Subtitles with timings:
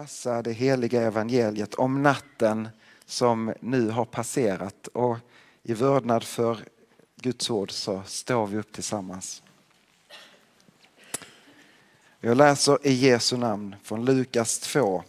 [0.00, 2.68] läsa det heliga evangeliet om natten
[3.04, 4.86] som nu har passerat.
[4.86, 5.16] Och
[5.62, 6.58] i vördnad för
[7.16, 9.42] Guds ord så står vi upp tillsammans.
[12.20, 15.02] Jag läser i Jesu namn från Lukas 2.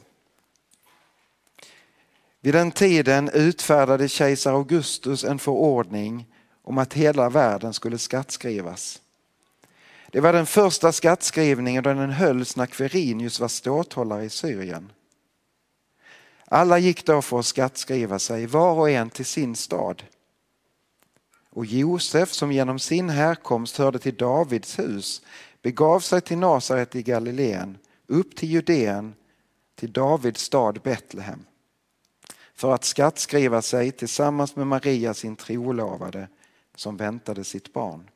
[2.42, 6.26] Vid den tiden utfärdade kejsar Augustus en förordning
[6.62, 9.02] om att hela världen skulle skattskrivas.
[10.12, 14.92] Det var den första skattskrivningen då den hölls när Quirinius var ståthållare i Syrien.
[16.46, 20.04] Alla gick då för att skattskriva sig, var och en till sin stad.
[21.50, 25.22] Och Josef, som genom sin härkomst hörde till Davids hus,
[25.62, 27.78] begav sig till Nasaret i Galileen,
[28.08, 29.14] upp till Judeen,
[29.76, 31.46] till Davids stad Betlehem,
[32.54, 36.28] för att skattskriva sig tillsammans med Maria, sin trolovade,
[36.76, 38.10] som väntade sitt barn.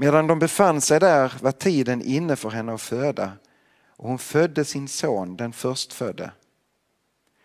[0.00, 3.32] Medan de befann sig där var tiden inne för henne att föda
[3.96, 6.30] och hon födde sin son, den förstfödde.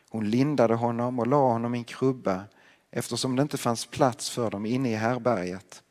[0.09, 2.43] Hon lindade honom och la honom i en krubba
[2.91, 5.83] eftersom det inte fanns plats för dem inne i härberget.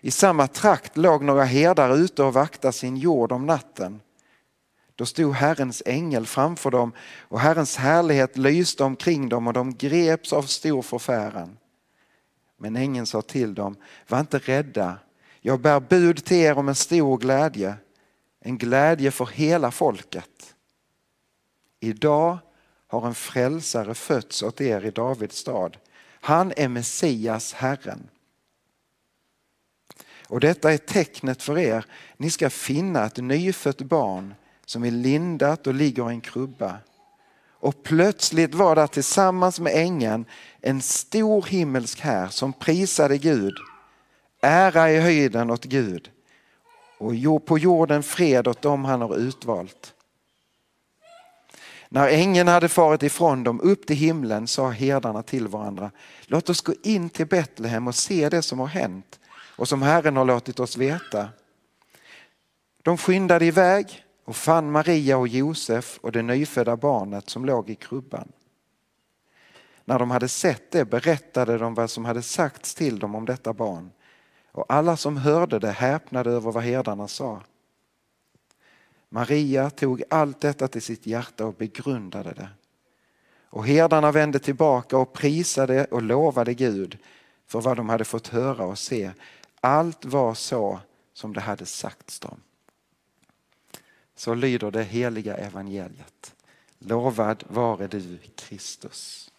[0.00, 4.00] I samma trakt låg några herdar ute och vaktade sin jord om natten.
[4.94, 10.32] Då stod Herrens ängel framför dem och Herrens härlighet lyste omkring dem och de greps
[10.32, 11.56] av stor förfäran.
[12.64, 13.76] Men ängeln sa till dem,
[14.08, 14.98] var inte rädda,
[15.40, 17.74] jag bär bud till er om en stor glädje,
[18.40, 20.54] en glädje för hela folket.
[21.80, 22.38] Idag
[22.86, 25.76] har en frälsare fötts åt er i Davids stad.
[26.20, 28.08] Han är Messias, Herren.
[30.28, 31.84] Och detta är tecknet för er,
[32.16, 36.78] ni ska finna ett nyfött barn som är lindat och ligger i en krubba.
[37.64, 40.24] Och plötsligt var där tillsammans med ängeln
[40.60, 43.54] en stor himmelsk här som prisade Gud.
[44.42, 46.10] Ära i höjden åt Gud
[46.98, 49.94] och på jorden fred åt dem han har utvalt.
[51.88, 55.90] När ängeln hade farit ifrån dem upp till himlen sa herdarna till varandra,
[56.26, 59.20] låt oss gå in till Betlehem och se det som har hänt
[59.56, 61.28] och som Herren har låtit oss veta.
[62.82, 67.74] De skyndade iväg och fann Maria och Josef och det nyfödda barnet som låg i
[67.74, 68.32] krubban.
[69.84, 73.52] När de hade sett det berättade de vad som hade sagts till dem om detta
[73.52, 73.90] barn
[74.52, 77.42] och alla som hörde det häpnade över vad herdarna sa.
[79.08, 82.48] Maria tog allt detta till sitt hjärta och begrundade det.
[83.50, 86.98] Och herdarna vände tillbaka och prisade och lovade Gud
[87.46, 89.10] för vad de hade fått höra och se.
[89.60, 90.80] Allt var så
[91.12, 92.40] som det hade sagts dem.
[94.14, 96.34] Så lyder det heliga evangeliet.
[96.78, 99.30] Lovad vare du Kristus.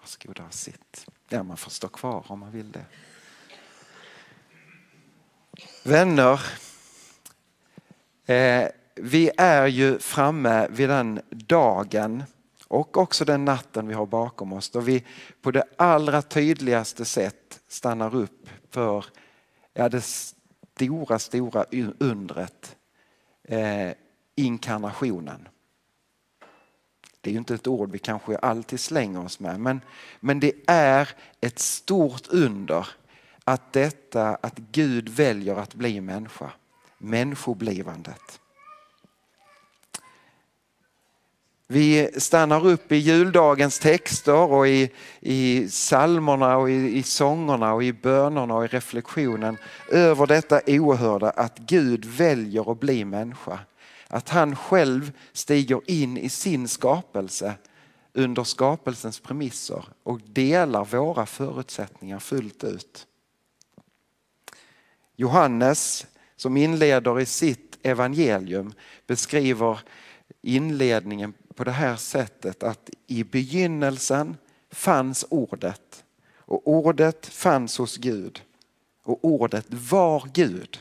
[0.00, 1.06] Varsågoda och sitt.
[1.28, 2.84] Ja, man får stå kvar om man vill det.
[5.84, 6.40] Vänner,
[8.26, 12.22] eh, vi är ju framme vid den dagen
[12.68, 15.04] och också den natten vi har bakom oss då vi
[15.42, 19.04] på det allra tydligaste sätt stannar upp för
[19.74, 21.64] ja, det stora, stora
[21.98, 22.76] undret,
[23.44, 23.90] eh,
[24.34, 25.48] inkarnationen.
[27.20, 29.80] Det är ju inte ett ord vi kanske alltid slänger oss med men,
[30.20, 31.08] men det är
[31.40, 32.88] ett stort under
[33.44, 36.52] att detta att Gud väljer att bli människa,
[36.98, 38.41] människoblivandet.
[41.72, 44.90] Vi stannar upp i juldagens texter och i,
[45.20, 49.56] i psalmerna och i, i sångerna och i bönerna och i reflektionen
[49.88, 53.58] över detta oerhörda att Gud väljer att bli människa.
[54.08, 57.54] Att han själv stiger in i sin skapelse
[58.12, 63.06] under skapelsens premisser och delar våra förutsättningar fullt ut.
[65.16, 66.06] Johannes
[66.36, 68.72] som inleder i sitt evangelium
[69.06, 69.80] beskriver
[70.42, 74.36] inledningen på det här sättet att i begynnelsen
[74.70, 76.04] fanns ordet
[76.36, 78.42] och ordet fanns hos Gud
[79.02, 80.80] och ordet var Gud.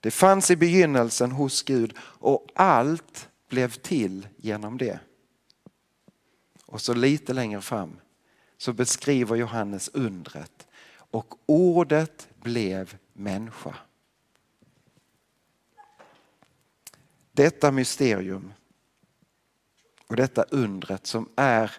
[0.00, 4.98] Det fanns i begynnelsen hos Gud och allt blev till genom det.
[6.66, 7.96] Och så lite längre fram
[8.56, 13.74] så beskriver Johannes undret och ordet blev människa.
[17.32, 18.52] Detta mysterium
[20.10, 21.72] och detta undret som är,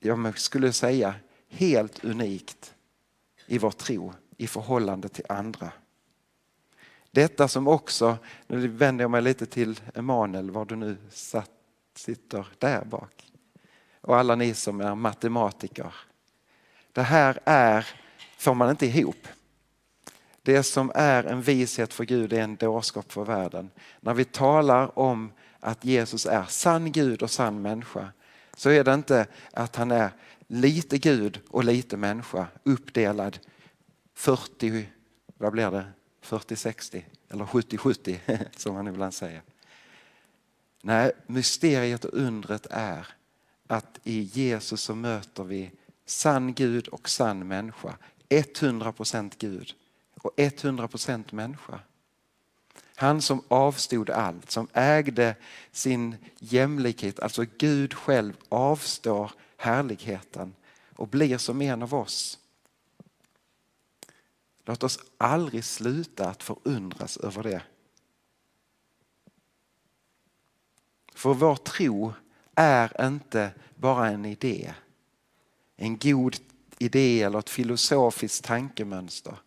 [0.00, 1.14] jag skulle säga,
[1.48, 2.74] helt unikt
[3.46, 5.72] i vår tro i förhållande till andra.
[7.10, 11.50] Detta som också, nu vänder jag mig lite till Emanuel, var du nu satt,
[11.94, 13.32] sitter där bak.
[14.00, 15.94] Och alla ni som är matematiker.
[16.92, 17.86] Det här är,
[18.38, 19.28] får man inte ihop.
[20.42, 23.70] Det som är en vishet för Gud är en dårskap för världen.
[24.00, 28.12] När vi talar om att Jesus är sann Gud och sann människa
[28.56, 30.10] så är det inte att han är
[30.46, 33.38] lite Gud och lite människa uppdelad
[34.14, 34.88] 40,
[35.38, 35.84] vad blir det,
[36.24, 39.42] 40-60 eller 70-70 som man ibland säger.
[40.82, 43.06] Nej, mysteriet och undret är
[43.66, 45.70] att i Jesus så möter vi
[46.06, 47.96] sann Gud och sann människa.
[48.28, 49.74] 100% Gud
[50.14, 51.80] och 100% människa.
[53.00, 55.36] Han som avstod allt, som ägde
[55.72, 60.54] sin jämlikhet, alltså Gud själv avstår härligheten
[60.96, 62.38] och blir som en av oss.
[64.64, 67.62] Låt oss aldrig sluta att förundras över det.
[71.14, 72.12] För vår tro
[72.54, 74.74] är inte bara en idé,
[75.76, 76.36] en god
[76.78, 79.38] idé eller ett filosofiskt tankemönster.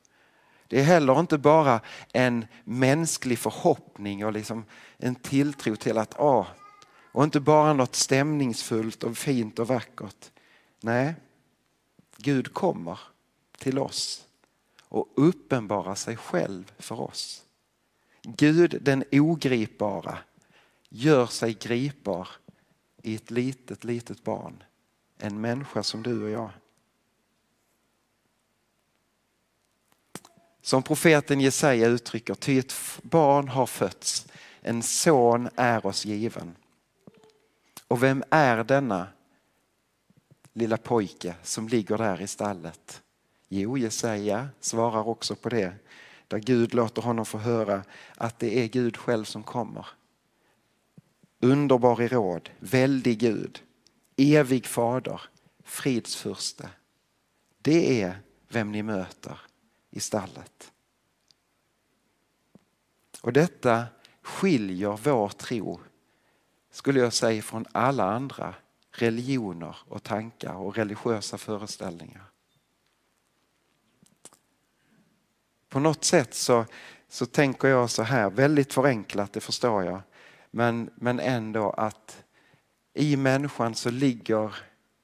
[0.71, 1.81] Det är heller inte bara
[2.13, 4.65] en mänsklig förhoppning och liksom
[4.97, 6.47] en tilltro till att, ah,
[7.11, 10.31] och inte bara något stämningsfullt och fint och vackert.
[10.81, 11.15] Nej,
[12.17, 12.99] Gud kommer
[13.57, 14.25] till oss
[14.81, 17.43] och uppenbarar sig själv för oss.
[18.23, 20.17] Gud den ogripbara
[20.89, 22.27] gör sig gripbar
[23.03, 24.63] i ett litet, litet barn.
[25.17, 26.49] En människa som du och jag.
[30.61, 34.27] Som profeten Jesaja uttrycker, ty ett barn har fötts,
[34.61, 36.55] en son är oss given.
[37.87, 39.07] Och vem är denna
[40.53, 43.01] lilla pojke som ligger där i stallet?
[43.49, 45.73] Jo, Jesaja svarar också på det,
[46.27, 47.83] där Gud låter honom få höra
[48.17, 49.87] att det är Gud själv som kommer.
[51.39, 53.63] Underbar i råd, väldig Gud,
[54.17, 55.21] evig fader,
[55.63, 56.69] fridsfurste.
[57.61, 59.39] Det är vem ni möter
[59.91, 60.71] i stallet.
[63.21, 63.85] Och detta
[64.21, 65.79] skiljer vår tro,
[66.71, 68.55] skulle jag säga, från alla andra
[68.91, 72.23] religioner och tankar och religiösa föreställningar.
[75.69, 76.65] På något sätt så,
[77.07, 80.01] så tänker jag så här, väldigt förenklat, det förstår jag,
[80.51, 82.23] men, men ändå att
[82.93, 84.55] i människan så ligger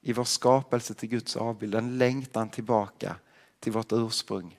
[0.02, 3.16] i vår skapelse till Guds avbild en längtan tillbaka
[3.60, 4.58] till vårt ursprung.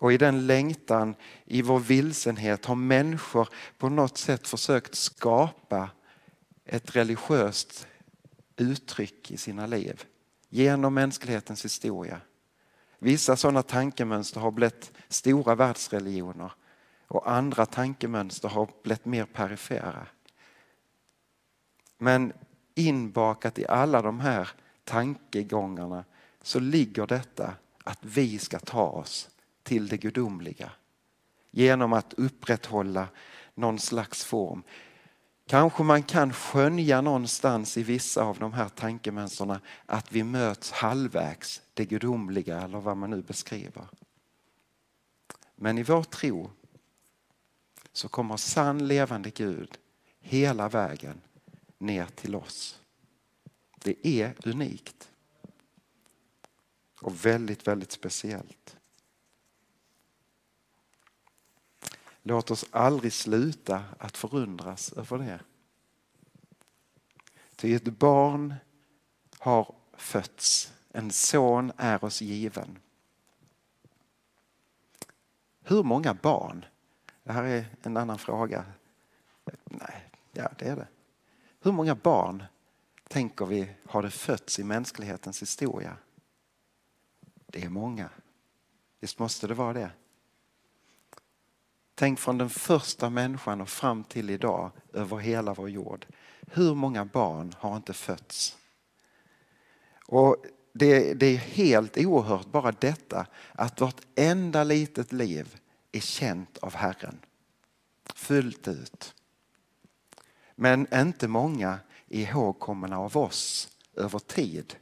[0.00, 1.14] Och i den längtan,
[1.44, 3.48] i vår vilsenhet, har människor
[3.78, 5.90] på något sätt försökt skapa
[6.64, 7.86] ett religiöst
[8.56, 10.04] uttryck i sina liv
[10.48, 12.20] genom mänsklighetens historia.
[12.98, 16.52] Vissa sådana tankemönster har blivit stora världsreligioner
[17.06, 20.06] och andra tankemönster har blivit mer perifera.
[21.98, 22.32] Men
[22.74, 24.48] inbakat i alla de här
[24.84, 26.04] tankegångarna
[26.42, 27.54] så ligger detta
[27.84, 29.30] att vi ska ta oss
[29.62, 30.72] till det gudomliga
[31.50, 33.08] genom att upprätthålla
[33.54, 34.62] någon slags form.
[35.46, 41.62] Kanske man kan skönja någonstans i vissa av de här tankemönstren att vi möts halvvägs,
[41.74, 43.88] det gudomliga eller vad man nu beskriver.
[45.56, 46.50] Men i vår tro
[47.92, 49.78] så kommer sann levande Gud
[50.20, 51.20] hela vägen
[51.78, 52.80] ner till oss.
[53.82, 55.10] Det är unikt.
[57.00, 58.76] Och väldigt, väldigt speciellt.
[62.22, 65.40] Låt oss aldrig sluta att förundras över det.
[67.56, 68.54] Ty ett barn
[69.38, 72.78] har fötts, en son är oss given.
[75.62, 76.64] Hur många barn?
[77.22, 78.64] Det här är en annan fråga.
[79.64, 80.88] Nej, ja det är det.
[81.60, 82.44] Hur många barn
[83.08, 85.96] tänker vi har det fötts i mänsklighetens historia?
[87.46, 88.10] Det är många.
[89.00, 89.90] Visst måste det vara det?
[92.00, 96.06] Tänk från den första människan och fram till idag över hela vår jord.
[96.40, 98.56] Hur många barn har inte fötts?
[100.06, 100.36] Och
[100.72, 105.56] det, det är helt oerhört bara detta att vartenda litet liv
[105.92, 107.18] är känt av Herren.
[108.14, 109.14] Fullt ut.
[110.54, 111.78] Men inte många
[112.08, 114.74] är ihågkomna av oss över tid.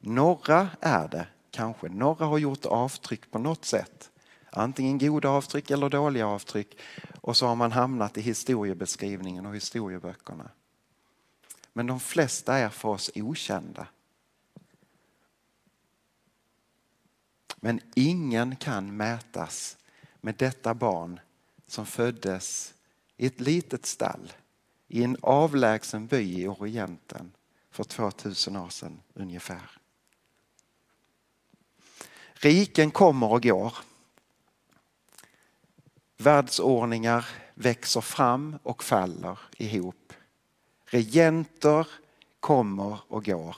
[0.00, 4.10] Några är det kanske, några har gjort avtryck på något sätt
[4.56, 6.78] Antingen goda avtryck eller dåliga avtryck.
[7.20, 10.50] Och så har man hamnat i historiebeskrivningen och historieböckerna.
[11.72, 13.86] Men de flesta är för oss okända.
[17.56, 19.76] Men ingen kan mätas
[20.20, 21.20] med detta barn
[21.66, 22.74] som föddes
[23.16, 24.32] i ett litet stall
[24.88, 27.32] i en avlägsen by i Orienten
[27.70, 29.70] för 2000 år sedan ungefär.
[32.32, 33.74] Riken kommer och går.
[36.16, 40.12] Världsordningar växer fram och faller ihop.
[40.84, 41.88] Regenter
[42.40, 43.56] kommer och går.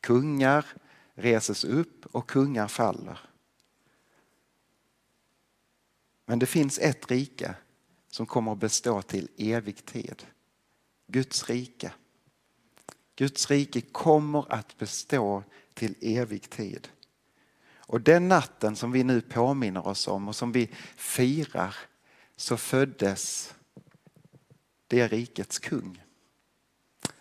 [0.00, 0.66] Kungar
[1.14, 3.18] reses upp och kungar faller.
[6.26, 7.54] Men det finns ett rike
[8.08, 10.26] som kommer att bestå till evig tid.
[11.06, 11.92] Guds rike.
[13.16, 15.42] Guds rike kommer att bestå
[15.74, 16.88] till evig tid.
[17.92, 21.76] Och den natten som vi nu påminner oss om och som vi firar
[22.36, 23.54] så föddes
[24.86, 26.02] det rikets kung.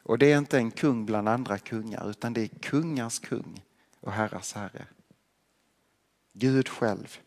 [0.04, 3.64] Och det är inte en kung bland andra kungar utan det är kungars kung
[4.00, 4.86] och herrars herre.
[6.34, 7.20] Gud själv.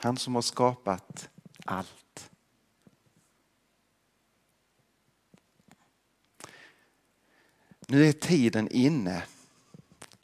[0.00, 1.28] Han som har skapat
[1.64, 2.30] allt.
[7.86, 9.22] Nu är tiden inne.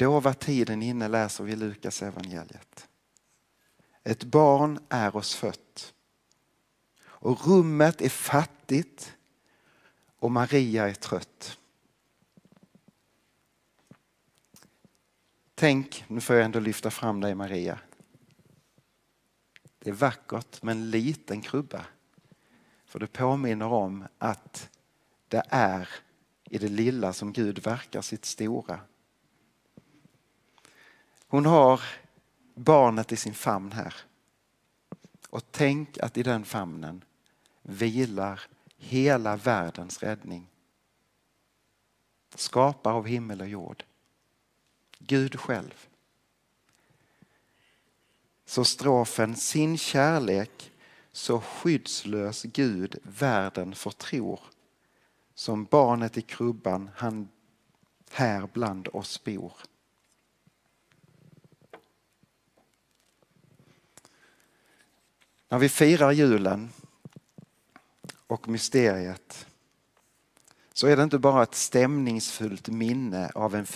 [0.00, 2.88] Då var tiden inne läser vi Lukas evangeliet.
[4.02, 5.94] Ett barn är oss fött.
[7.02, 9.16] Och rummet är fattigt
[10.18, 11.58] och Maria är trött.
[15.54, 17.78] Tänk, nu får jag ändå lyfta fram dig Maria.
[19.78, 21.86] Det är vackert med en liten krubba.
[22.84, 24.70] För det påminner om att
[25.28, 25.88] det är
[26.44, 28.80] i det lilla som Gud verkar sitt stora.
[31.30, 31.80] Hon har
[32.54, 33.94] barnet i sin famn här.
[35.30, 37.04] Och tänk att i den famnen
[37.62, 38.40] vilar
[38.76, 40.46] hela världens räddning.
[42.34, 43.84] Skapare av himmel och jord.
[44.98, 45.88] Gud själv.
[48.44, 50.72] Så strofen sin kärlek
[51.12, 54.40] så skyddslös Gud världen förtror
[55.34, 57.28] som barnet i krubban han
[58.10, 59.52] här bland oss bor.
[65.50, 66.70] När vi firar julen
[68.26, 69.46] och mysteriet
[70.72, 73.66] så är det inte bara ett stämningsfullt minne av en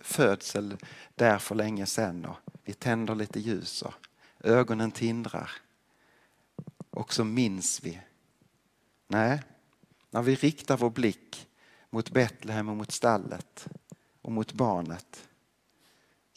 [0.00, 0.76] födsel
[1.14, 3.94] där för länge sedan och vi tänder lite ljus och
[4.40, 5.50] ögonen tindrar
[6.90, 8.00] och så minns vi.
[9.08, 9.42] Nej,
[10.10, 11.48] när vi riktar vår blick
[11.90, 13.68] mot Betlehem och mot stallet
[14.22, 15.28] och mot barnet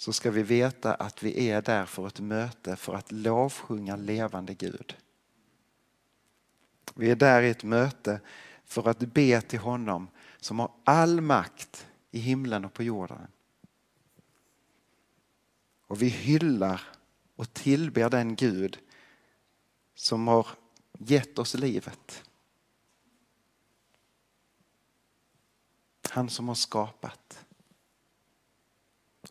[0.03, 4.53] så ska vi veta att vi är där för ett möte för att lovsjunga levande
[4.53, 4.98] Gud.
[6.95, 8.22] Vi är där i ett möte
[8.65, 10.07] för att be till honom
[10.39, 13.27] som har all makt i himlen och på jorden.
[15.88, 16.81] Och vi hyllar
[17.36, 18.79] och tillber den Gud
[19.95, 20.48] som har
[21.00, 22.24] gett oss livet.
[26.10, 27.45] Han som har skapat.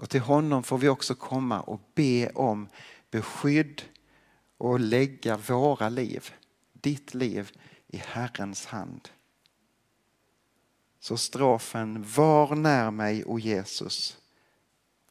[0.03, 2.69] Och till honom får vi också komma och be om
[3.11, 3.83] beskydd
[4.59, 6.31] och lägga våra liv,
[6.73, 7.53] ditt liv,
[7.87, 9.09] i Herrens hand.
[11.01, 14.19] Så strofen Var när mig, o Jesus,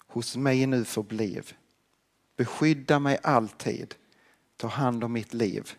[0.08, 1.54] hos mig nu förbliv.
[2.36, 3.96] Beskydda mig alltid,
[4.58, 5.72] ta hand om mitt liv.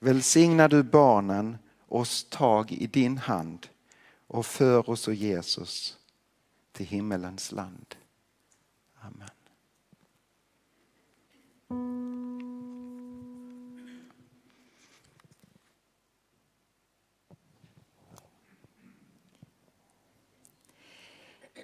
[0.00, 3.66] Välsigna du barnen, oss tag i din hand
[4.26, 5.98] och för oss, o Jesus,
[6.74, 7.94] till himmelens land.
[9.00, 9.28] Amen.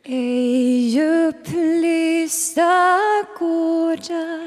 [0.03, 2.63] Ej upplysta
[3.39, 4.40] gårdar,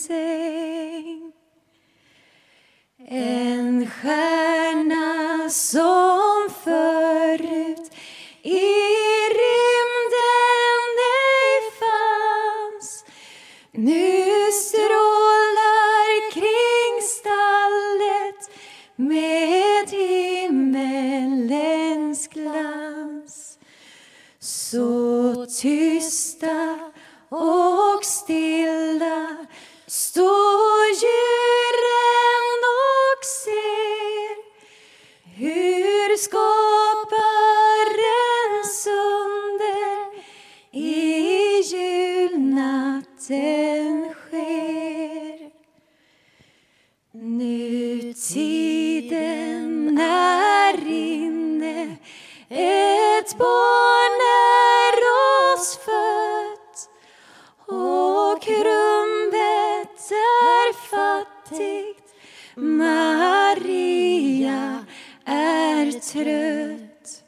[0.05, 1.31] säng.
[3.07, 6.12] En stjärna som
[48.31, 51.97] tiden är inne,
[52.49, 54.93] ett barn är
[55.53, 56.89] oss fött
[57.67, 62.13] och rummet är fattigt.
[62.55, 64.05] Maria
[65.25, 67.23] är trött.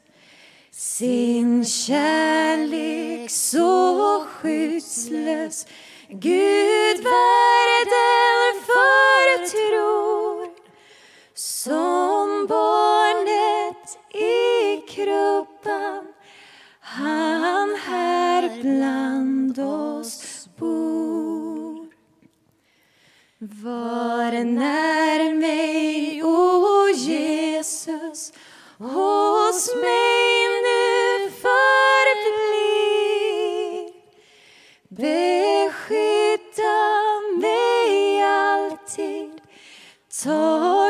[0.70, 5.66] Sin kärlek så skyddslös
[6.08, 6.65] Gud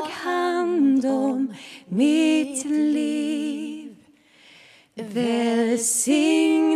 [0.02, 1.54] tag hand om
[1.88, 3.96] mitt liv.
[4.94, 6.75] Välsigna